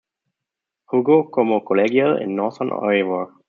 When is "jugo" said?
0.87-1.29